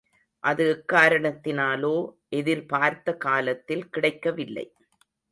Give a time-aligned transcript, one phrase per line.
[0.43, 1.91] அது எக்காரணத்தினாலோ
[2.29, 4.65] எதிர்பார்த்த காலத்தில் கிடைக்கவில்லை.